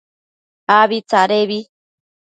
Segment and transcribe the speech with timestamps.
[0.77, 1.59] Abi tsadebi